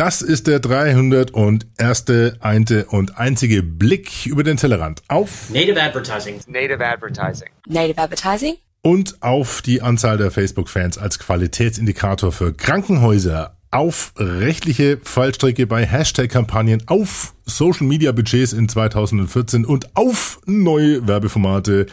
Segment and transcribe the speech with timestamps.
[0.00, 2.04] Das ist der 301.
[2.40, 6.40] einte und einzige Blick über den Tellerrand auf Native Advertising.
[6.46, 7.48] Native Advertising.
[7.66, 8.54] Native Advertising.
[8.80, 16.82] und auf die Anzahl der Facebook-Fans als Qualitätsindikator für Krankenhäuser, auf rechtliche Fallstricke bei Hashtag-Kampagnen,
[16.86, 21.88] auf Social-Media-Budgets in 2014 und auf neue Werbeformate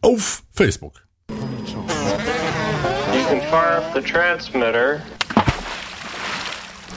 [0.00, 0.94] auf Facebook.
[1.28, 1.36] You
[3.28, 5.02] can fire up the transmitter.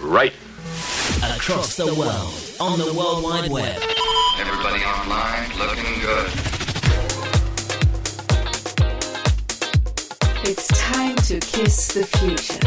[0.01, 0.33] Right.
[1.23, 3.81] across the world on the World Wide Web.
[4.39, 6.29] Everybody online looking good.
[10.47, 12.59] It's time to kiss the future.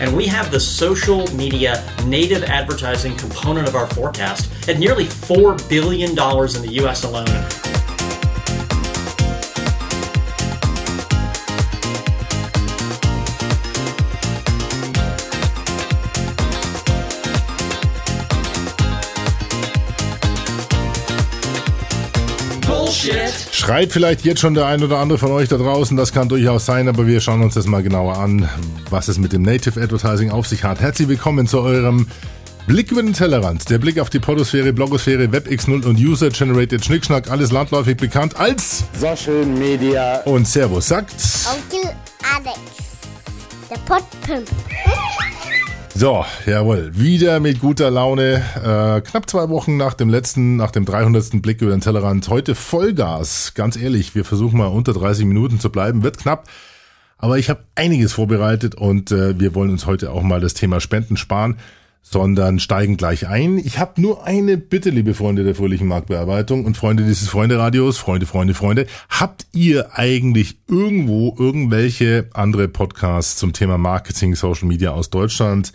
[0.00, 5.68] And we have the social media native advertising component of our forecast at nearly $4
[5.68, 7.71] billion in the US alone.
[23.02, 23.48] Bullshit.
[23.52, 26.66] Schreit vielleicht jetzt schon der ein oder andere von euch da draußen, das kann durchaus
[26.66, 28.48] sein, aber wir schauen uns das mal genauer an,
[28.90, 30.80] was es mit dem Native Advertising auf sich hat.
[30.80, 32.06] Herzlich willkommen zu eurem
[32.66, 33.68] Blick über den Tellerrand.
[33.70, 39.44] Der Blick auf die Podosphäre, Blogosphäre, WebX0 und User-Generated Schnickschnack, alles landläufig bekannt als Social
[39.46, 40.20] Media.
[40.24, 41.14] und Servus sagt.
[41.50, 41.90] Onkel
[42.34, 42.58] Alex.
[43.68, 44.48] Der Pottpimp.
[45.94, 48.42] So, jawohl, wieder mit guter Laune.
[48.56, 51.42] Äh, knapp zwei Wochen nach dem letzten, nach dem 300.
[51.42, 52.26] Blick über den Tellerrand.
[52.30, 53.52] Heute Vollgas.
[53.54, 56.02] Ganz ehrlich, wir versuchen mal unter 30 Minuten zu bleiben.
[56.02, 56.48] Wird knapp.
[57.18, 60.80] Aber ich habe einiges vorbereitet und äh, wir wollen uns heute auch mal das Thema
[60.80, 61.58] Spenden sparen,
[62.02, 63.58] sondern steigen gleich ein.
[63.58, 68.26] Ich habe nur eine Bitte, liebe Freunde der fröhlichen Marktbearbeitung und Freunde dieses Freunde-Radios, Freunde,
[68.26, 68.86] Freunde, Freunde.
[69.08, 75.72] Habt ihr eigentlich irgendwo irgendwelche andere Podcasts zum Thema Marketing, Social Media aus Deutschland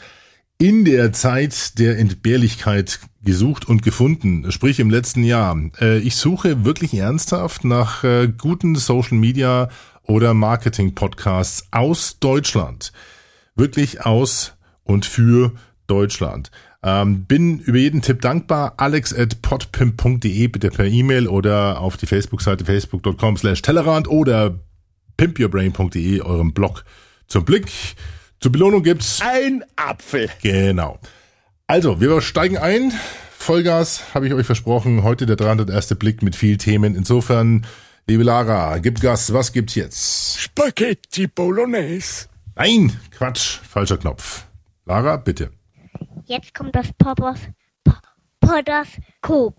[0.60, 5.56] in der Zeit der Entbehrlichkeit gesucht und gefunden, sprich im letzten Jahr.
[5.80, 9.70] Äh, ich suche wirklich ernsthaft nach äh, guten Social Media
[10.04, 12.92] oder Marketing Podcasts aus Deutschland.
[13.56, 15.52] Wirklich aus und für
[15.88, 16.52] Deutschland.
[16.84, 18.74] Ähm, bin über jeden Tipp dankbar.
[18.78, 24.60] alex at podpimp.de bitte per E-Mail oder auf die Facebook-Seite facebook.com slash Tellerrand oder
[25.18, 26.86] pimpyourbrain.de, eurem Blog
[27.28, 27.72] zum Blick.
[28.40, 30.30] Zur Belohnung gibt's Ein Apfel.
[30.42, 31.00] Genau.
[31.66, 32.94] Also, wir steigen ein.
[33.38, 35.04] Vollgas habe ich euch versprochen.
[35.04, 35.96] Heute der 301.
[35.96, 36.96] Blick mit vielen Themen.
[36.96, 37.66] Insofern,
[38.08, 39.34] liebe Lara, gib Gas.
[39.34, 40.40] Was gibt's jetzt?
[40.40, 42.28] Spaghetti Bolognese.
[42.56, 43.60] Nein, Quatsch.
[43.68, 44.46] Falscher Knopf.
[44.86, 45.52] Lara, bitte.
[46.28, 47.40] Jetzt kommt das Poppers
[47.86, 47.94] Po-
[48.42, 49.56] Podoskop.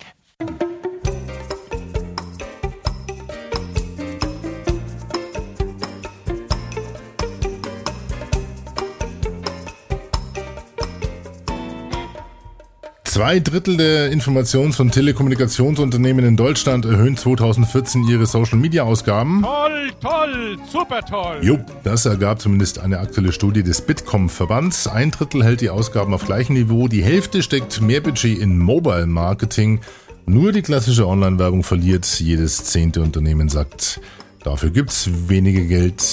[13.08, 19.42] Zwei Drittel der Informations- und Telekommunikationsunternehmen in Deutschland erhöhen 2014 ihre Social-Media-Ausgaben.
[19.42, 21.38] Toll, toll, super toll.
[21.40, 24.88] Jupp, das ergab zumindest eine aktuelle Studie des Bitkom-Verbands.
[24.88, 29.80] Ein Drittel hält die Ausgaben auf gleichem Niveau, die Hälfte steckt mehr Budget in Mobile-Marketing.
[30.26, 32.04] Nur die klassische Online-Werbung verliert.
[32.20, 34.02] Jedes zehnte Unternehmen sagt,
[34.44, 36.04] dafür gibt's weniger Geld.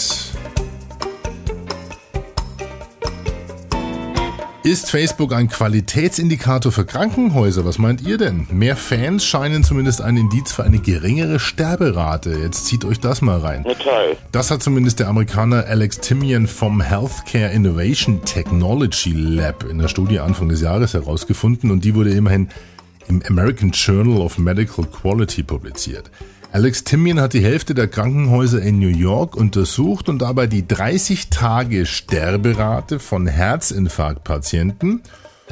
[4.65, 7.65] Ist Facebook ein Qualitätsindikator für Krankenhäuser?
[7.65, 8.47] Was meint ihr denn?
[8.51, 12.31] Mehr Fans scheinen zumindest ein Indiz für eine geringere Sterberate.
[12.31, 13.63] Jetzt zieht euch das mal rein.
[13.63, 14.17] toll.
[14.31, 20.17] Das hat zumindest der Amerikaner Alex Timian vom Healthcare Innovation Technology Lab in der Studie
[20.17, 22.49] Anfang des Jahres herausgefunden und die wurde immerhin
[23.07, 26.09] im American Journal of Medical Quality publiziert.
[26.55, 31.29] Alex Timian hat die Hälfte der Krankenhäuser in New York untersucht und dabei die 30
[31.29, 35.01] Tage Sterberate von Herzinfarktpatienten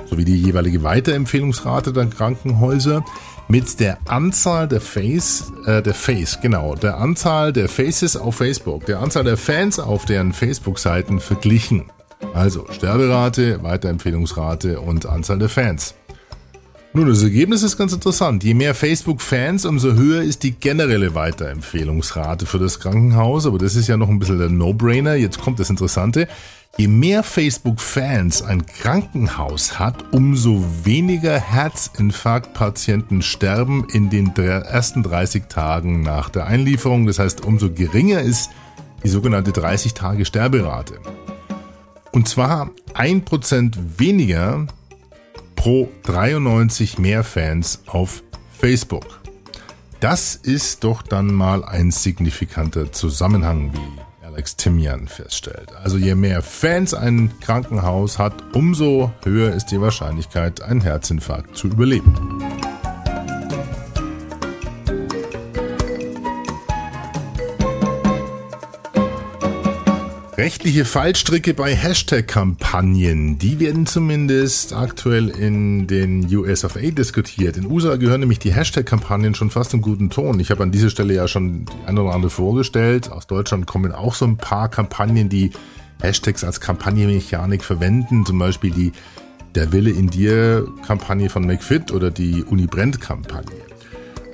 [0.05, 3.03] sowie die jeweilige Weiterempfehlungsrate der Krankenhäuser
[3.49, 8.85] mit der Anzahl der Face, äh, der Face, genau, der Anzahl der Faces auf Facebook,
[8.85, 11.91] der Anzahl der Fans auf deren Facebook-Seiten verglichen.
[12.33, 15.95] Also Sterberate, Weiterempfehlungsrate und Anzahl der Fans.
[16.95, 18.43] Nun, das Ergebnis ist ganz interessant.
[18.43, 23.47] Je mehr Facebook-Fans, umso höher ist die generelle Weiterempfehlungsrate für das Krankenhaus.
[23.47, 25.15] Aber das ist ja noch ein bisschen der No-Brainer.
[25.15, 26.27] Jetzt kommt das Interessante.
[26.77, 36.03] Je mehr Facebook-Fans ein Krankenhaus hat, umso weniger Herzinfarktpatienten sterben in den ersten 30 Tagen
[36.03, 37.07] nach der Einlieferung.
[37.07, 38.51] Das heißt, umso geringer ist
[39.03, 40.99] die sogenannte 30-Tage-Sterberate.
[42.11, 44.67] Und zwar 1% weniger
[45.63, 48.21] pro 93 mehr Fans auf
[48.51, 49.21] Facebook.
[50.01, 55.73] Das ist doch dann mal ein signifikanter Zusammenhang, wie Alex Timian feststellt.
[55.81, 61.67] Also je mehr Fans ein Krankenhaus hat, umso höher ist die Wahrscheinlichkeit, einen Herzinfarkt zu
[61.67, 62.43] überleben.
[70.37, 77.55] Rechtliche Fallstricke bei Hashtag-Kampagnen, die werden zumindest aktuell in den US of A diskutiert.
[77.55, 80.39] In USA gehören nämlich die Hashtag-Kampagnen schon fast im guten Ton.
[80.39, 83.11] Ich habe an dieser Stelle ja schon die eine oder andere vorgestellt.
[83.11, 85.51] Aus Deutschland kommen auch so ein paar Kampagnen, die
[86.01, 88.25] Hashtags als Kampagnenmechanik verwenden.
[88.25, 88.91] Zum Beispiel die
[89.53, 93.72] Der Wille in dir Kampagne von McFit oder die Uni Brent Kampagne.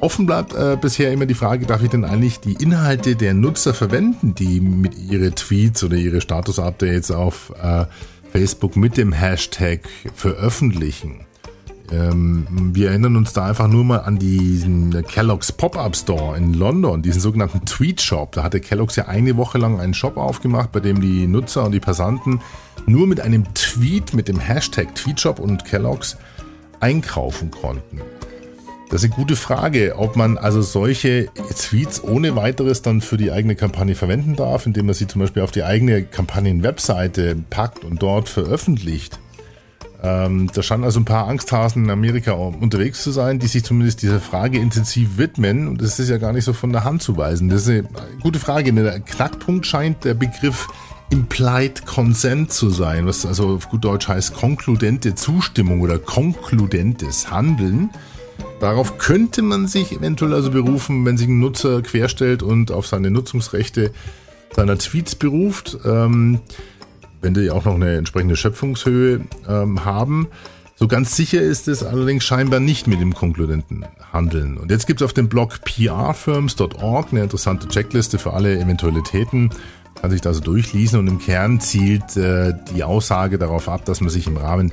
[0.01, 3.73] Offen bleibt äh, bisher immer die Frage, darf ich denn eigentlich die Inhalte der Nutzer
[3.73, 7.85] verwenden, die mit ihre Tweets oder ihre Status-Updates auf äh,
[8.31, 9.81] Facebook mit dem Hashtag
[10.13, 11.25] veröffentlichen?
[11.91, 17.01] Ähm, wir erinnern uns da einfach nur mal an diesen Kellogg's Pop-Up Store in London,
[17.01, 18.31] diesen sogenannten Tweet Shop.
[18.31, 21.73] Da hatte Kellogg's ja eine Woche lang einen Shop aufgemacht, bei dem die Nutzer und
[21.73, 22.39] die Passanten
[22.85, 26.17] nur mit einem Tweet mit dem Hashtag Tweetshop und Kellogg's
[26.79, 28.01] einkaufen konnten.
[28.89, 33.31] Das ist eine gute Frage, ob man also solche Tweets ohne weiteres dann für die
[33.31, 38.01] eigene Kampagne verwenden darf, indem man sie zum Beispiel auf die eigene Kampagnenwebseite packt und
[38.01, 39.19] dort veröffentlicht.
[40.01, 44.01] Ähm, da scheinen also ein paar Angsthasen in Amerika unterwegs zu sein, die sich zumindest
[44.01, 45.67] dieser Frage intensiv widmen.
[45.67, 47.49] Und das ist ja gar nicht so von der Hand zu weisen.
[47.49, 47.83] Das ist eine
[48.21, 48.73] gute Frage.
[48.73, 50.67] Der Knackpunkt scheint der Begriff
[51.11, 57.89] Implied Consent zu sein, was also auf gut Deutsch heißt konkludente Zustimmung oder konkludentes Handeln.
[58.59, 63.09] Darauf könnte man sich eventuell also berufen, wenn sich ein Nutzer querstellt und auf seine
[63.09, 63.91] Nutzungsrechte
[64.53, 65.77] seiner Tweets beruft.
[65.85, 66.41] Ähm,
[67.21, 70.27] wenn die auch noch eine entsprechende Schöpfungshöhe ähm, haben.
[70.75, 74.57] So ganz sicher ist es allerdings scheinbar nicht mit dem konkludenten Handeln.
[74.57, 79.49] Und jetzt gibt es auf dem Blog prfirms.org eine interessante Checkliste für alle Eventualitäten.
[79.99, 83.99] Kann sich da so durchlesen und im Kern zielt äh, die Aussage darauf ab, dass
[83.99, 84.71] man sich im Rahmen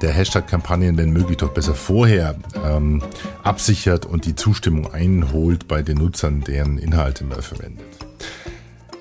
[0.00, 3.02] der Hashtag-Kampagnen, wenn möglich, doch besser vorher ähm,
[3.42, 7.84] absichert und die Zustimmung einholt bei den Nutzern, deren Inhalte man verwendet.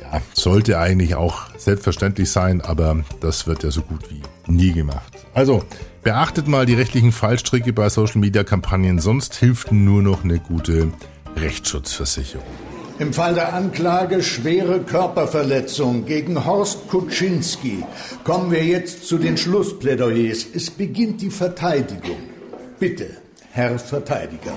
[0.01, 4.21] Ja, sollte eigentlich auch selbstverständlich sein, aber das wird ja so gut wie
[4.51, 5.13] nie gemacht.
[5.33, 5.63] Also,
[6.03, 10.91] beachtet mal die rechtlichen Fallstricke bei Social-Media-Kampagnen, sonst hilft nur noch eine gute
[11.37, 12.70] Rechtsschutzversicherung.
[13.01, 17.83] Im Fall der Anklage schwere Körperverletzung gegen Horst Kuczynski
[18.23, 20.45] kommen wir jetzt zu den Schlussplädoyers.
[20.53, 22.19] Es beginnt die Verteidigung.
[22.79, 23.09] Bitte,
[23.53, 24.53] Herr Verteidiger.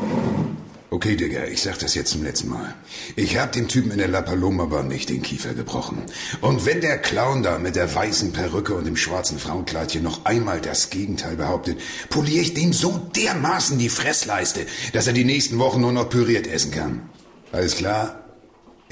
[0.90, 2.74] Okay, Digga, ich sag das jetzt zum letzten Mal.
[3.16, 6.02] Ich hab dem Typen in der La Paloma Bar nicht den Kiefer gebrochen.
[6.42, 10.60] Und wenn der Clown da mit der weißen Perücke und dem schwarzen Frauenkleidchen noch einmal
[10.60, 11.78] das Gegenteil behauptet,
[12.10, 16.46] poliere ich dem so dermaßen die Fressleiste, dass er die nächsten Wochen nur noch püriert
[16.46, 17.08] essen kann.
[17.50, 18.23] Alles klar?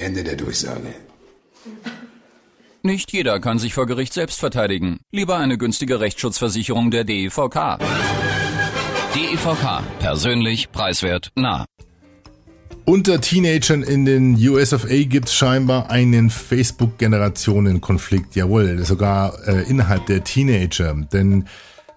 [0.03, 0.93] Ende der Durchsage.
[2.83, 4.99] Nicht jeder kann sich vor Gericht selbst verteidigen.
[5.11, 7.79] Lieber eine günstige Rechtsschutzversicherung der DEVK.
[9.15, 9.83] DEVK.
[9.99, 11.65] Persönlich, preiswert, nah.
[12.83, 18.35] Unter Teenagern in den US of A gibt es scheinbar einen Facebook-Generationen-Konflikt.
[18.35, 20.93] Jawohl, sogar äh, innerhalb der Teenager.
[21.13, 21.47] Denn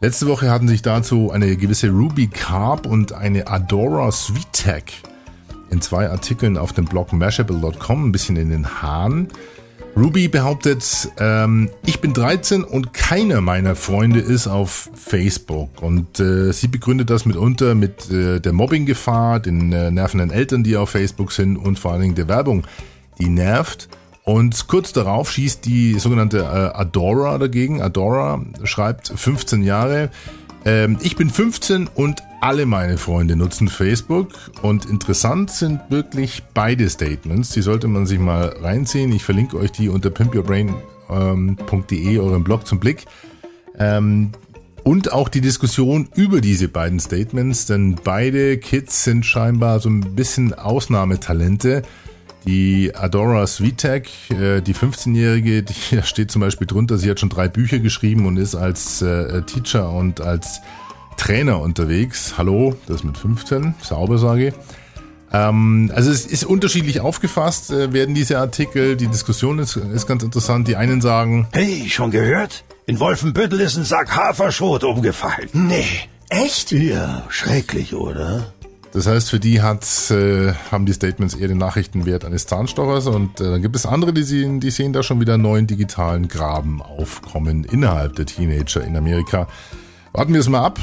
[0.00, 5.02] letzte Woche hatten sich dazu eine gewisse Ruby Carp und eine Adora Sweetek
[5.70, 9.28] in zwei Artikeln auf dem Blog Mashable.com ein bisschen in den Haaren.
[9.96, 15.82] Ruby behauptet, ähm, ich bin 13 und keiner meiner Freunde ist auf Facebook.
[15.82, 20.76] Und äh, sie begründet das mitunter mit äh, der Mobbinggefahr, den äh, nervenden Eltern, die
[20.76, 22.66] auf Facebook sind und vor allen Dingen der Werbung,
[23.18, 23.88] die nervt.
[24.22, 27.80] Und kurz darauf schießt die sogenannte äh, Adora dagegen.
[27.80, 30.10] Adora schreibt 15 Jahre.
[30.66, 34.28] Ähm, ich bin 15 und alle meine Freunde nutzen Facebook
[34.62, 37.50] und interessant sind wirklich beide Statements.
[37.50, 39.12] Die sollte man sich mal reinziehen.
[39.12, 40.74] Ich verlinke euch die unter pimpyourbrain.de,
[41.10, 43.06] ähm, eurem Blog zum Blick.
[43.78, 44.32] Ähm,
[44.84, 50.14] und auch die Diskussion über diese beiden Statements, denn beide Kids sind scheinbar so ein
[50.14, 51.82] bisschen Ausnahmetalente.
[52.46, 57.48] Die Adora Svitek, äh, die 15-Jährige, da steht zum Beispiel drunter, sie hat schon drei
[57.48, 60.60] Bücher geschrieben und ist als äh, Teacher und als
[61.16, 62.34] Trainer unterwegs.
[62.38, 64.54] Hallo, das mit 15, sauber sage ich.
[65.32, 68.96] Ähm, also es ist unterschiedlich aufgefasst, äh, werden diese Artikel.
[68.96, 70.68] Die Diskussion ist, ist ganz interessant.
[70.68, 72.64] Die einen sagen, hey, schon gehört?
[72.86, 75.48] In Wolfenbüttel ist ein Sack Haferschrot umgefallen.
[75.52, 75.84] Nee.
[76.28, 76.72] Echt?
[76.72, 78.52] Ja, schrecklich, oder?
[78.92, 83.40] Das heißt, für die hat, äh, haben die Statements eher den Nachrichtenwert eines Zahnstochers und
[83.40, 86.80] äh, dann gibt es andere, die sehen, die sehen da schon wieder neuen digitalen Graben
[86.80, 89.48] aufkommen innerhalb der Teenager in Amerika.
[90.12, 90.80] Warten wir es mal ab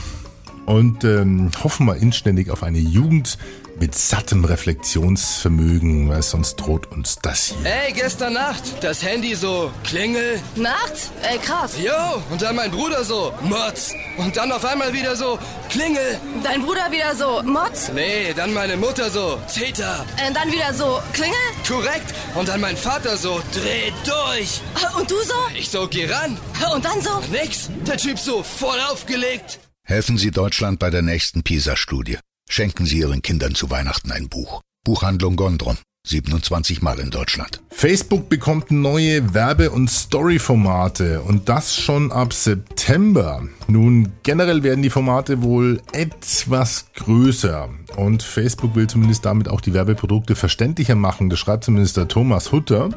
[0.66, 3.38] und ähm, hoffen wir inständig auf eine Jugend,
[3.80, 7.66] mit sattem Reflexionsvermögen, weil sonst droht uns das hier.
[7.66, 10.40] Ey, gestern Nacht, das Handy so, Klingel.
[10.56, 11.12] Nachts?
[11.22, 11.74] Ey, krass.
[11.84, 13.94] Jo, und dann mein Bruder so, Motz.
[14.18, 15.40] Und dann auf einmal wieder so,
[15.70, 16.20] Klingel.
[16.44, 17.92] Dein Bruder wieder so, Motz?
[17.94, 20.06] Nee, dann meine Mutter so, Zeta.
[20.28, 21.34] Und dann wieder so, Klingel?
[21.68, 22.14] Korrekt.
[22.36, 24.62] Und dann mein Vater so, dreh durch.
[24.98, 25.34] Und du so?
[25.58, 26.38] Ich so, geh ran.
[26.74, 27.22] Und dann so?
[27.32, 27.70] Nix.
[27.88, 29.60] Der Typ so, voll aufgelegt.
[29.86, 32.18] Helfen Sie Deutschland bei der nächsten PISA-Studie.
[32.50, 34.62] Schenken Sie Ihren Kindern zu Weihnachten ein Buch.
[34.86, 35.78] Buchhandlung Gondrum.
[36.08, 37.62] 27 Mal in Deutschland.
[37.70, 43.46] Facebook bekommt neue Werbe- und Story-Formate und das schon ab September.
[43.68, 49.74] Nun, generell werden die Formate wohl etwas größer und Facebook will zumindest damit auch die
[49.74, 51.30] Werbeprodukte verständlicher machen.
[51.30, 52.90] Das schreibt zumindest der Thomas Hutter.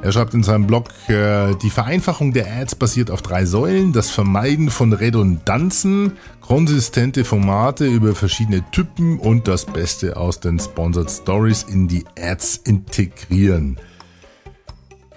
[0.00, 4.10] Er schreibt in seinem Blog, äh, die Vereinfachung der Ads basiert auf drei Säulen, das
[4.10, 11.64] Vermeiden von Redundanzen, konsistente Formate über verschiedene Typen und das Beste aus den Sponsored Stories
[11.64, 13.76] in die Ads integrieren.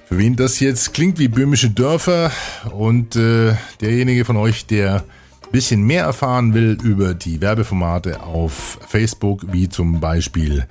[0.05, 2.31] Für wen das jetzt klingt wie böhmische Dörfer
[2.71, 8.79] und äh, derjenige von euch, der ein bisschen mehr erfahren will über die Werbeformate auf
[8.87, 10.65] Facebook, wie zum Beispiel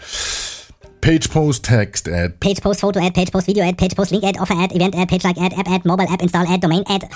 [1.00, 2.38] Page Post Text Ad.
[2.40, 4.94] Page Post Photo Ad, Page Post Video Ad, Page Post Link Ad, Offer Ad, Event
[4.94, 7.08] Ad, Page Like Ad, App Ad, Mobile App Install Ad, Domain Ad.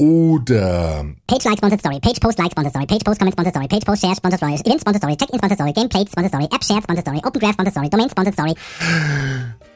[0.00, 3.68] Oder Page Like Sponsored Story, Page Post Like Sponsored Story, Page Post Comment Sponsored Story,
[3.68, 6.64] Page Post Share Sponsored Story, Event Sponsored Story, Check-in Sponsored Story, Gameplay Sponsored Story, App
[6.64, 8.54] Shared Sponsored Story, Open Graph Sponsored Story, Domain Sponsored Story.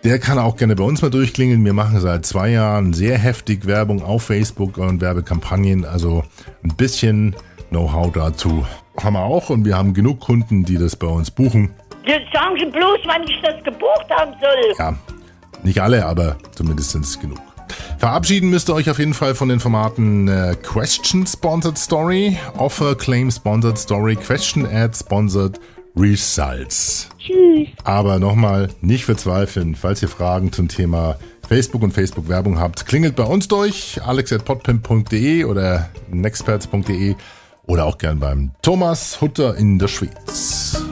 [0.02, 1.64] Der kann auch gerne bei uns mal durchklingeln.
[1.64, 5.84] Wir machen seit zwei Jahren sehr heftig Werbung auf Facebook und Werbekampagnen.
[5.84, 6.24] Also
[6.64, 7.36] ein bisschen
[7.70, 8.66] Know-how dazu
[9.00, 11.70] haben wir auch und wir haben genug Kunden, die das bei uns buchen.
[12.04, 14.74] Jetzt sagen Sie bloß, wann ich das gebucht haben soll.
[14.78, 14.94] Ja,
[15.62, 17.38] nicht alle, aber zumindest sind es genug.
[17.98, 22.96] Verabschieden müsst ihr euch auf jeden Fall von den Formaten äh, Question Sponsored Story, Offer
[22.96, 25.60] Claim Sponsored Story, Question Ad Sponsored
[25.96, 27.08] Results.
[27.18, 27.68] Tschüss.
[27.84, 31.16] Aber nochmal, nicht verzweifeln, falls ihr Fragen zum Thema
[31.48, 37.14] Facebook und Facebook-Werbung habt, klingelt bei uns durch, alex.podpimp.de oder nexperts.de
[37.66, 40.82] oder auch gern beim Thomas Hutter in der Schweiz.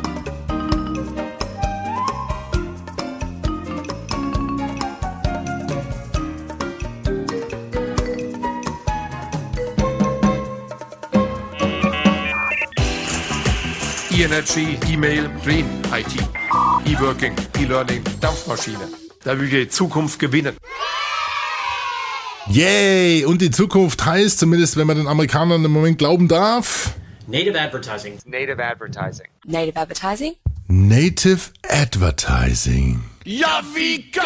[14.20, 16.14] E-Energy, E-Mail, Dream, IT,
[16.84, 18.86] E-Working, E-Learning, Dampfmaschine.
[19.24, 20.58] Da will die Zukunft gewinnen.
[22.50, 23.24] Yay!
[23.24, 26.92] Und die Zukunft heißt, zumindest wenn man den Amerikanern im Moment glauben darf,
[27.28, 28.18] Native advertising.
[28.26, 29.26] Native advertising.
[29.46, 30.34] Native Advertising?
[30.68, 33.09] Native Advertising.
[33.26, 34.24] Ja, wie geil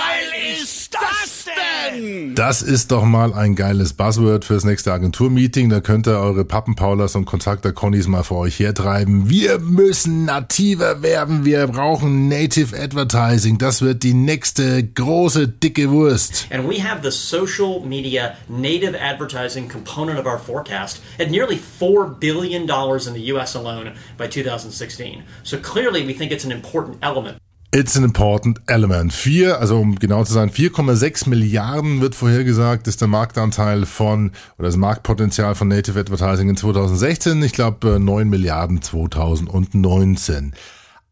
[0.57, 2.37] ist das denn?
[2.37, 5.69] Das ist doch mal ein geiles Buzzword fürs nächste Agenturmeeting.
[5.69, 9.29] Da könnt ihr eure Pappenpaulas und Kontakter-Connys mal vor euch hertreiben.
[9.29, 11.45] Wir müssen nativer werden.
[11.45, 13.59] Wir brauchen Native Advertising.
[13.59, 16.47] Das wird die nächste große, dicke Wurst.
[16.51, 22.21] And we have the social media native advertising component of our forecast at nearly $4
[22.21, 25.25] billion in the US alone by 2016.
[25.43, 27.39] So clearly, we think it's an important element.
[27.77, 29.13] It's an important element.
[29.13, 34.69] Vier, also um genau zu sein, 4,6 Milliarden wird vorhergesagt, ist der Marktanteil von, oder
[34.69, 37.43] das Marktpotenzial von Native Advertising in 2016.
[37.43, 40.53] Ich glaube, 9 Milliarden 2019.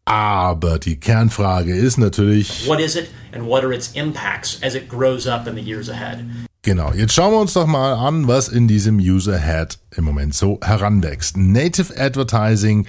[0.05, 2.65] Aber die Kernfrage ist natürlich.
[2.65, 5.89] What is it and what are its impacts as it grows up in the years
[5.89, 6.19] ahead?
[6.61, 10.61] Genau, jetzt schauen wir uns doch mal an, was in diesem User-Head im Moment so
[10.63, 11.35] heranwächst.
[11.35, 12.87] Native Advertising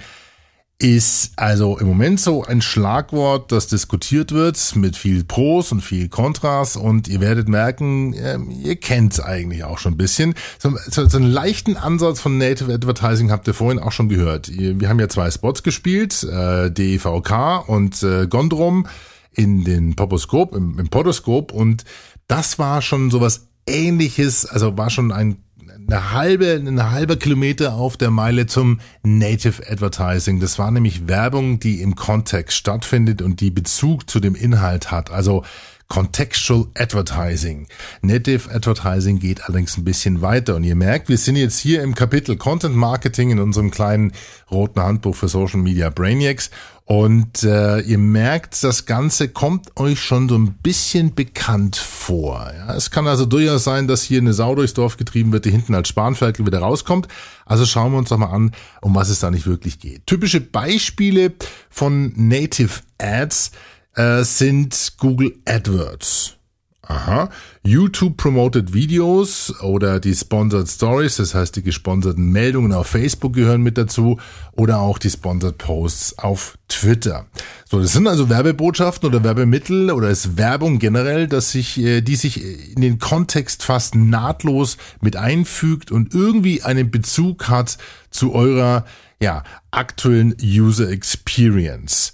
[0.77, 6.09] ist also im Moment so ein Schlagwort, das diskutiert wird mit viel Pros und viel
[6.09, 10.35] Kontras und ihr werdet merken, ähm, ihr kennt es eigentlich auch schon ein bisschen.
[10.59, 14.51] So, so, so einen leichten Ansatz von Native Advertising habt ihr vorhin auch schon gehört.
[14.51, 18.85] Wir haben ja zwei Spots gespielt, äh, DEVK und äh, Gondrum
[19.31, 21.85] in den Poposkop, im, im Podoskop und
[22.27, 25.37] das war schon sowas ähnliches, also war schon ein
[25.87, 30.39] eine halbe, eine halbe Kilometer auf der Meile zum Native Advertising.
[30.39, 35.11] Das war nämlich Werbung, die im Kontext stattfindet und die Bezug zu dem Inhalt hat.
[35.11, 35.43] Also
[35.87, 37.67] Contextual Advertising.
[38.01, 41.93] Native Advertising geht allerdings ein bisschen weiter und ihr merkt, wir sind jetzt hier im
[41.93, 44.11] Kapitel Content Marketing in unserem kleinen
[44.49, 46.49] roten Handbuch für Social Media Brainiacs
[46.85, 52.51] und äh, ihr merkt, das Ganze kommt euch schon so ein bisschen bekannt vor.
[52.55, 55.51] Ja, es kann also durchaus sein, dass hier eine Sau durchs Dorf getrieben wird, die
[55.51, 57.07] hinten als Spanferkel wieder rauskommt.
[57.43, 58.51] Also schauen wir uns doch mal an,
[58.81, 60.05] um was es da nicht wirklich geht.
[60.05, 61.33] Typische Beispiele
[61.71, 63.51] von Native Ads
[63.95, 66.34] äh, sind Google AdWords.
[66.87, 67.29] Aha.
[67.63, 73.61] YouTube Promoted Videos oder die Sponsored Stories, das heißt die gesponserten Meldungen auf Facebook gehören
[73.61, 74.19] mit dazu
[74.51, 77.25] oder auch die Sponsored Posts auf Twitter.
[77.67, 82.15] So, das sind also Werbebotschaften oder Werbemittel oder ist Werbung generell, dass sich, äh, die
[82.15, 82.43] sich
[82.75, 87.77] in den Kontext fast nahtlos mit einfügt und irgendwie einen Bezug hat
[88.11, 88.85] zu eurer
[89.19, 92.13] ja, aktuellen User Experience.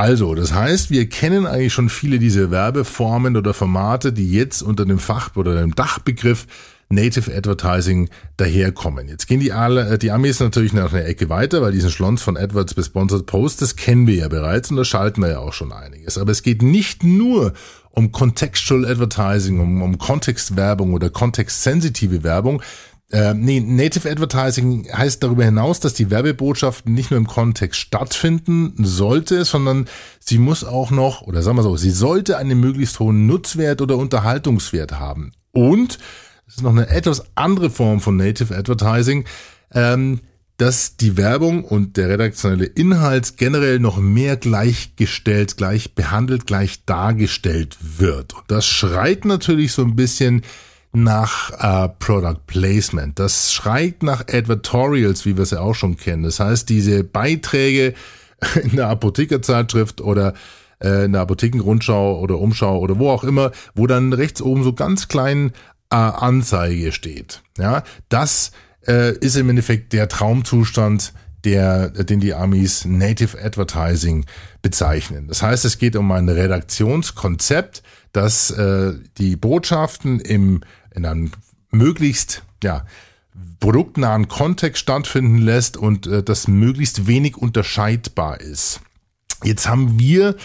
[0.00, 4.86] Also, das heißt, wir kennen eigentlich schon viele dieser Werbeformen oder Formate, die jetzt unter
[4.86, 6.46] dem Fach oder dem Dachbegriff
[6.88, 9.08] Native Advertising daherkommen.
[9.08, 12.22] Jetzt gehen die, alle, äh, die Amis natürlich noch eine Ecke weiter, weil diesen Schlons
[12.22, 15.38] von AdWords bis Sponsored Posts, das kennen wir ja bereits und da schalten wir ja
[15.40, 16.16] auch schon einiges.
[16.16, 17.52] Aber es geht nicht nur
[17.90, 22.62] um Contextual Advertising, um, um Kontextwerbung oder kontextsensitive Werbung,
[23.12, 28.74] äh, nee, Native Advertising heißt darüber hinaus, dass die Werbebotschaften nicht nur im Kontext stattfinden
[28.78, 29.88] sollte, sondern
[30.20, 33.96] sie muss auch noch, oder sagen wir so, sie sollte einen möglichst hohen Nutzwert oder
[33.96, 35.32] Unterhaltungswert haben.
[35.52, 35.98] Und,
[36.46, 39.24] das ist noch eine etwas andere Form von Native Advertising,
[39.72, 40.20] ähm,
[40.56, 47.78] dass die Werbung und der redaktionelle Inhalt generell noch mehr gleichgestellt, gleich behandelt, gleich dargestellt
[47.80, 48.34] wird.
[48.34, 50.42] Und das schreit natürlich so ein bisschen
[50.92, 53.18] nach äh, Product Placement.
[53.18, 56.24] Das schreit nach Advertorials, wie wir es ja auch schon kennen.
[56.24, 57.94] Das heißt, diese Beiträge
[58.62, 60.34] in der Apothekerzeitschrift oder
[60.82, 64.72] äh, in der Apothekenrundschau oder Umschau oder wo auch immer, wo dann rechts oben so
[64.72, 65.52] ganz klein
[65.90, 67.42] äh, Anzeige steht.
[67.58, 68.52] Ja, das
[68.86, 71.12] äh, ist im Endeffekt der Traumzustand,
[71.44, 74.26] der, den die Amis Native Advertising
[74.62, 75.26] bezeichnen.
[75.28, 77.82] Das heißt, es geht um ein Redaktionskonzept,
[78.12, 80.60] das äh, die Botschaften im
[80.94, 81.30] in einem
[81.70, 82.84] möglichst ja,
[83.60, 88.80] produktnahen Kontext stattfinden lässt und äh, das möglichst wenig unterscheidbar ist.
[89.42, 90.36] Jetzt haben wir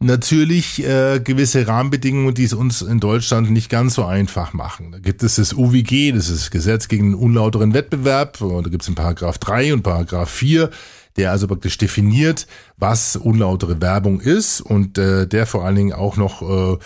[0.00, 4.92] natürlich äh, gewisse Rahmenbedingungen, die es uns in Deutschland nicht ganz so einfach machen.
[4.92, 8.70] Da gibt es das UWG, das ist das Gesetz gegen den unlauteren Wettbewerb, und da
[8.70, 10.70] gibt es in Paragraph 3 und Paragraph 4,
[11.16, 12.46] der also praktisch definiert,
[12.76, 16.78] was unlautere Werbung ist und äh, der vor allen Dingen auch noch äh,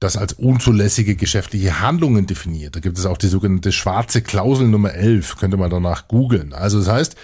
[0.00, 2.74] das als unzulässige geschäftliche Handlungen definiert.
[2.74, 6.54] Da gibt es auch die sogenannte schwarze Klausel Nummer 11, könnte man danach googeln.
[6.54, 7.16] Also das heißt,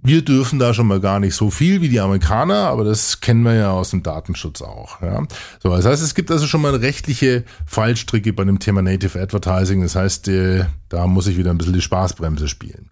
[0.00, 3.42] wir dürfen da schon mal gar nicht so viel wie die Amerikaner, aber das kennen
[3.42, 5.02] wir ja aus dem Datenschutz auch.
[5.02, 5.22] Ja.
[5.62, 9.82] So, das heißt, es gibt also schon mal rechtliche Fallstricke bei dem Thema Native Advertising.
[9.82, 12.88] Das heißt, äh, da muss ich wieder ein bisschen die Spaßbremse spielen.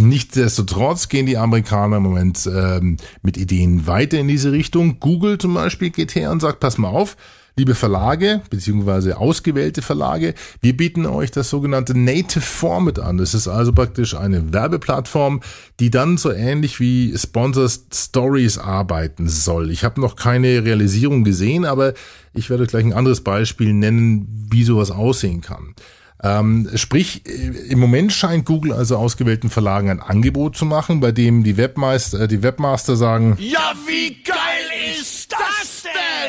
[0.00, 5.00] Nichtsdestotrotz gehen die Amerikaner im Moment ähm, mit Ideen weiter in diese Richtung.
[5.00, 7.16] Google zum Beispiel geht her und sagt, pass mal auf,
[7.58, 13.18] liebe Verlage beziehungsweise ausgewählte Verlage, wir bieten euch das sogenannte Native Format an.
[13.18, 15.40] Das ist also praktisch eine Werbeplattform,
[15.80, 19.70] die dann so ähnlich wie Sponsors Stories arbeiten soll.
[19.70, 21.94] Ich habe noch keine Realisierung gesehen, aber
[22.32, 25.74] ich werde euch gleich ein anderes Beispiel nennen, wie sowas aussehen kann.
[26.22, 31.12] Ähm, sprich, äh, im Moment scheint Google also ausgewählten Verlagen ein Angebot zu machen, bei
[31.12, 34.57] dem die Webmeister, äh, die Webmaster sagen, ja, wie geil?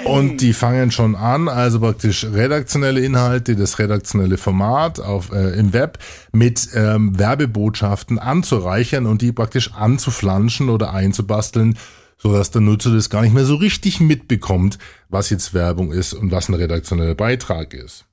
[0.05, 5.73] Und die fangen schon an, also praktisch redaktionelle Inhalte, das redaktionelle Format auf, äh, im
[5.73, 5.99] Web
[6.31, 11.77] mit ähm, Werbebotschaften anzureichern und die praktisch anzuflanschen oder einzubasteln,
[12.17, 16.13] so dass der Nutzer das gar nicht mehr so richtig mitbekommt, was jetzt Werbung ist
[16.13, 18.05] und was ein redaktioneller Beitrag ist.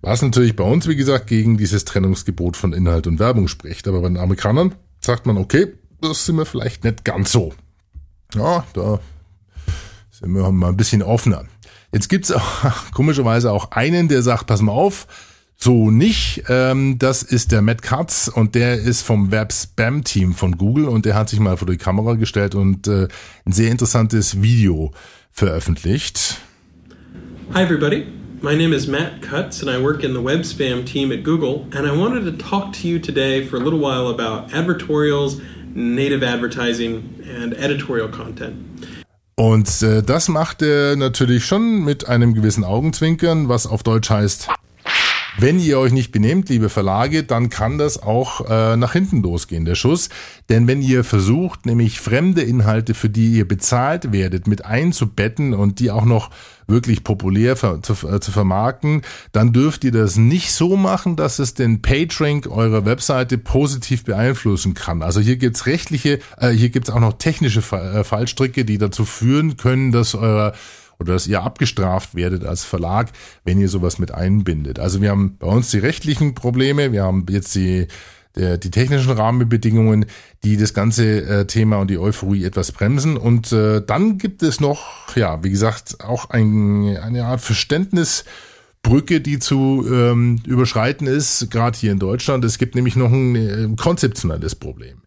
[0.00, 3.86] Was natürlich bei uns, wie gesagt, gegen dieses Trennungsgebot von Inhalt und Werbung spricht.
[3.86, 7.52] Aber bei den Amerikanern sagt man, okay, das sind wir vielleicht nicht ganz so.
[8.34, 9.00] Ja, da
[10.20, 11.44] sind wir mal ein bisschen offener.
[11.92, 12.42] Jetzt gibt's auch
[12.94, 15.06] komischerweise auch einen, der sagt, pass mal auf,
[15.56, 16.44] so nicht.
[16.48, 20.86] Ähm, das ist der Matt Katz und der ist vom Web Spam Team von Google
[20.86, 23.08] und der hat sich mal vor die Kamera gestellt und äh,
[23.44, 24.92] ein sehr interessantes Video
[25.30, 26.38] veröffentlicht.
[27.54, 28.06] Hi everybody.
[28.42, 31.66] My name is Matt Cutts and I work in the web spam team at Google
[31.72, 35.42] and I wanted to talk to you today for a little while about advertorials,
[35.74, 38.56] native advertising and editorial content.
[39.40, 44.48] Und äh, das macht er natürlich schon mit einem gewissen Augenzwinkern, was auf Deutsch heißt,
[45.38, 49.64] wenn ihr euch nicht benehmt, liebe Verlage, dann kann das auch äh, nach hinten losgehen,
[49.64, 50.10] der Schuss.
[50.50, 55.80] Denn wenn ihr versucht, nämlich fremde Inhalte, für die ihr bezahlt werdet, mit einzubetten und
[55.80, 56.28] die auch noch
[56.70, 59.02] wirklich populär ver zu, äh, zu vermarkten,
[59.32, 64.74] dann dürft ihr das nicht so machen, dass es den PageRank eurer Webseite positiv beeinflussen
[64.74, 65.02] kann.
[65.02, 69.04] Also hier gibt's rechtliche, äh, hier gibt's auch noch technische Fa äh, Fallstricke, die dazu
[69.04, 70.52] führen können, dass euer
[71.00, 73.08] oder dass ihr abgestraft werdet als Verlag,
[73.42, 74.78] wenn ihr sowas mit einbindet.
[74.78, 77.86] Also wir haben bei uns die rechtlichen Probleme, wir haben jetzt die
[78.36, 80.06] der, die technischen Rahmenbedingungen,
[80.44, 83.16] die das ganze äh, Thema und die Euphorie etwas bremsen.
[83.16, 88.24] Und äh, dann gibt es noch, ja, wie gesagt, auch ein, eine Art Verständnis
[88.82, 92.44] Brücke, die zu ähm, überschreiten ist, gerade hier in Deutschland.
[92.44, 95.02] Es gibt nämlich noch ein äh, konzeptionelles Problem.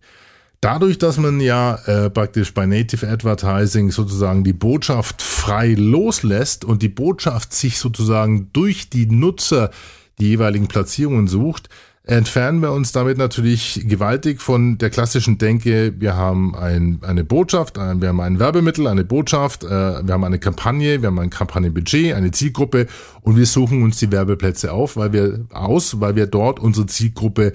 [0.62, 6.82] Dadurch, dass man ja äh, praktisch bei Native Advertising sozusagen die Botschaft frei loslässt und
[6.82, 9.72] die Botschaft sich sozusagen durch die Nutzer
[10.20, 11.68] die jeweiligen Platzierungen sucht,
[12.06, 17.78] entfernen wir uns damit natürlich gewaltig von der klassischen Denke, wir haben ein, eine Botschaft,
[17.78, 22.14] wir haben ein Werbemittel, eine Botschaft, äh, wir haben eine Kampagne, wir haben ein Kampagnenbudget,
[22.14, 22.88] eine Zielgruppe
[23.22, 27.54] und wir suchen uns die Werbeplätze auf, weil wir aus, weil wir dort unsere Zielgruppe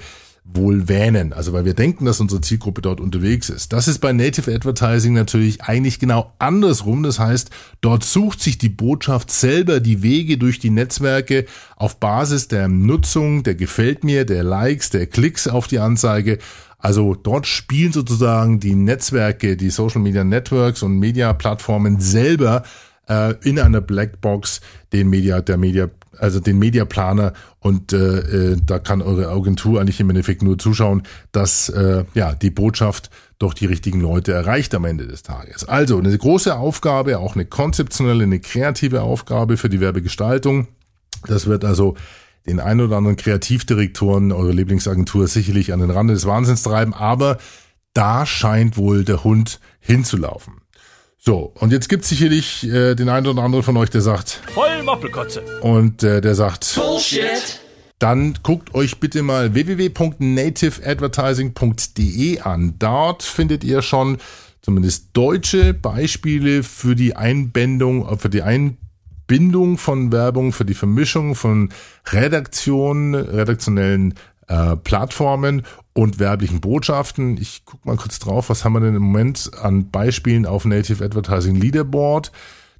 [0.51, 3.73] wohl wähnen, also weil wir denken, dass unsere Zielgruppe dort unterwegs ist.
[3.73, 7.03] Das ist bei Native Advertising natürlich eigentlich genau andersrum.
[7.03, 7.51] Das heißt,
[7.83, 11.45] dort sucht sich die Botschaft selber die Wege durch die Netzwerke
[11.77, 16.39] auf Basis der Nutzung, der gefällt mir, der Likes, der Klicks auf die Anzeige.
[16.79, 22.63] Also dort spielen sozusagen die Netzwerke, die Social Media Networks und Media Plattformen selber
[23.09, 24.61] äh, in einer Blackbox
[24.93, 30.01] den Media, der Media also den Mediaplaner und äh, äh, da kann eure Agentur eigentlich
[30.01, 31.03] im Endeffekt nur zuschauen,
[31.33, 35.65] dass äh, ja die Botschaft doch die richtigen Leute erreicht am Ende des Tages.
[35.65, 40.69] Also eine große Aufgabe, auch eine konzeptionelle, eine kreative Aufgabe für die Werbegestaltung.
[41.27, 41.97] Das wird also
[42.47, 47.39] den ein oder anderen Kreativdirektoren eurer Lieblingsagentur sicherlich an den Rande des Wahnsinns treiben, aber
[47.95, 50.55] da scheint wohl der Hund hinzulaufen.
[51.29, 54.41] So, und jetzt gibt es sicherlich äh, den einen oder anderen von euch, der sagt...
[54.55, 55.43] Voll Moppelkotze.
[55.61, 56.75] Und äh, der sagt...
[56.75, 57.61] Bullshit.
[57.99, 62.77] Dann guckt euch bitte mal www.nativeadvertising.de an.
[62.79, 64.17] Dort findet ihr schon
[64.63, 71.69] zumindest deutsche Beispiele für die Einbindung, für die Einbindung von Werbung, für die Vermischung von
[72.07, 74.15] Redaktionen, redaktionellen
[74.49, 77.37] äh, Plattformen und werblichen Botschaften.
[77.37, 81.05] Ich guck mal kurz drauf, was haben wir denn im Moment an Beispielen auf Native
[81.05, 82.33] Advertising Leaderboard?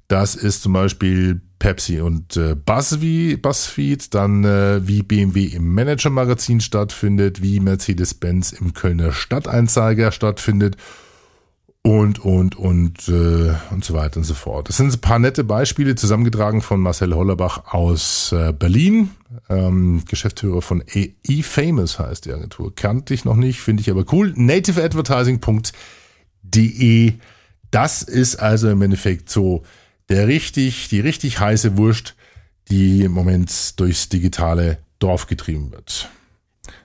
[0.07, 6.61] Das ist zum Beispiel Pepsi und äh, BuzzFeed, BuzzFeed, dann äh, wie BMW im Manager-Magazin
[6.61, 10.77] stattfindet, wie Mercedes-Benz im Kölner Stadteinzeiger stattfindet
[11.81, 14.67] und, und, und, äh, und so weiter und so fort.
[14.69, 19.11] Das sind ein paar nette Beispiele, zusammengetragen von Marcel Hollerbach aus äh, Berlin,
[19.49, 20.83] ähm, Geschäftsführer von
[21.25, 22.75] eFamous heißt die Agentur.
[22.75, 24.33] Kannte ich noch nicht, finde ich aber cool.
[24.35, 27.13] nativeadvertising.de
[27.71, 29.63] Das ist also im Endeffekt so
[30.09, 32.17] der richtig, die richtig heiße Wurst,
[32.69, 36.09] die im Moment durchs digitale Dorf getrieben wird.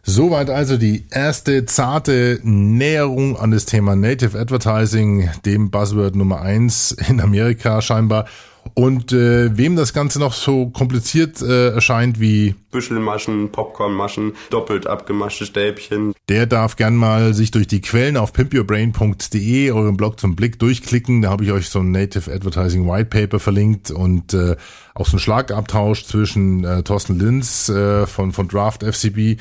[0.03, 6.93] Soweit also die erste zarte Näherung an das Thema Native Advertising, dem Buzzword Nummer eins
[7.09, 8.27] in Amerika scheinbar.
[8.73, 15.47] Und äh, wem das Ganze noch so kompliziert äh, erscheint wie Büschelmaschen, Popcornmaschen, doppelt abgemaschte
[15.47, 16.13] Stäbchen.
[16.29, 21.23] Der darf gern mal sich durch die Quellen auf pimpyourbrain.de, euren Blog zum Blick durchklicken.
[21.23, 24.57] Da habe ich euch so ein Native Advertising White Paper verlinkt und äh,
[24.95, 29.41] auch so ein Schlagabtausch zwischen äh, Thorsten Linz äh, von, von Draft FCB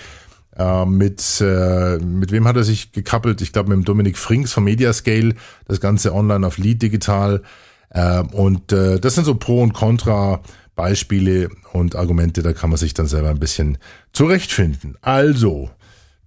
[0.57, 3.41] äh, mit, äh, mit wem hat er sich gekappelt?
[3.41, 5.35] Ich glaube mit dem Dominik Frings von Mediascale.
[5.67, 7.41] Das Ganze online auf Lead Digital.
[7.89, 10.41] Äh, und äh, das sind so Pro und Contra
[10.75, 13.77] Beispiele und Argumente, da kann man sich dann selber ein bisschen
[14.11, 14.97] zurechtfinden.
[15.01, 15.69] Also,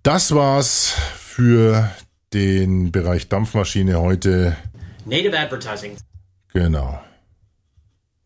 [0.03, 1.91] das war's für
[2.33, 4.57] den Bereich Dampfmaschine heute.
[5.05, 5.97] Native Advertising.
[6.53, 7.01] Genau.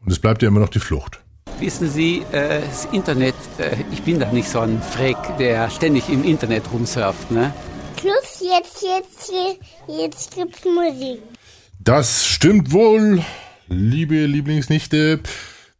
[0.01, 1.21] Und es bleibt ja immer noch die Flucht.
[1.61, 6.09] Wissen Sie, äh, das Internet, äh, ich bin doch nicht so ein Freak, der ständig
[6.09, 7.53] im Internet rumsurft, ne?
[7.97, 9.31] Plus jetzt, jetzt,
[9.87, 11.21] jetzt gibt's Musik.
[11.79, 13.23] Das stimmt wohl,
[13.69, 15.21] liebe Lieblingsnichte.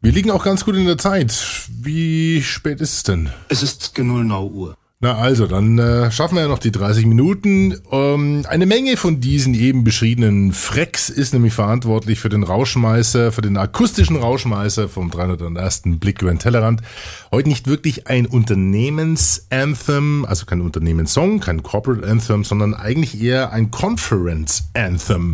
[0.01, 1.33] Wir liegen auch ganz gut in der Zeit.
[1.69, 3.31] Wie spät ist es denn?
[3.49, 4.77] Es ist genau 0 Uhr.
[5.03, 7.75] Na also, dann äh, schaffen wir ja noch die 30 Minuten.
[7.91, 13.41] Ähm, eine Menge von diesen eben beschriebenen Frecks ist nämlich verantwortlich für den Rauschmeißer, für
[13.41, 15.97] den akustischen Rauschmeißer vom 301.
[15.99, 16.83] Blick über den Tellerrand.
[17.31, 23.71] Heute nicht wirklich ein Unternehmens-Anthem, also kein Unternehmenssong, kein Corporate Anthem, sondern eigentlich eher ein
[23.71, 25.33] Conference-Anthem.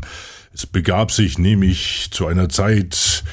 [0.53, 3.25] Es begab sich nämlich zu einer Zeit,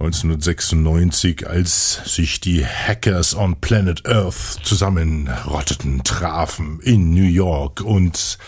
[0.00, 8.38] 1996, als sich die Hackers on Planet Earth zusammenrotteten, trafen in New York und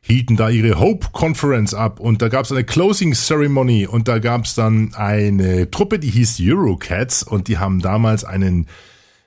[0.00, 2.00] hielten da ihre Hope Conference ab.
[2.00, 6.08] Und da gab es eine Closing Ceremony und da gab es dann eine Truppe, die
[6.08, 7.22] hieß Eurocats.
[7.22, 8.66] Und die haben damals einen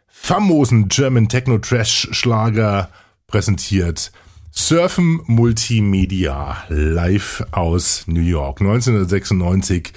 [0.08, 2.90] famosen German Techno Trash Schlager
[3.28, 4.12] präsentiert.
[4.52, 8.60] Surfen Multimedia live aus New York.
[8.60, 9.94] 1996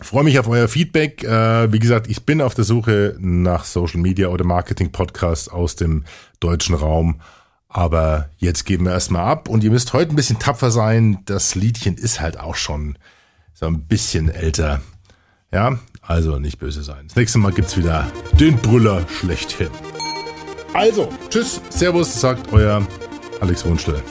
[0.00, 1.22] Freue mich auf euer Feedback.
[1.22, 5.76] Äh, wie gesagt, ich bin auf der Suche nach Social Media oder Marketing Podcasts aus
[5.76, 6.04] dem
[6.40, 7.20] deutschen Raum.
[7.68, 11.18] Aber jetzt geben wir erstmal ab und ihr müsst heute ein bisschen tapfer sein.
[11.26, 12.96] Das Liedchen ist halt auch schon
[13.52, 14.80] so ein bisschen älter.
[15.52, 17.06] Ja, also nicht böse sein.
[17.08, 19.70] Das nächste Mal gibt's wieder den Brüller schlechthin.
[20.72, 22.86] Also, tschüss, servus, sagt euer
[23.40, 24.02] Alex Wunschle.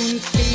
[0.00, 0.49] Und wählen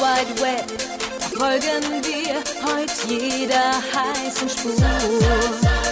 [0.00, 0.64] Wide Web,
[1.36, 5.89] folgen wir heute jeder heißen Spur.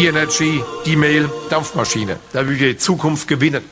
[0.00, 2.18] E-Energy, die Mail, Dampfmaschine.
[2.32, 3.62] Da will die Zukunft gewinnen.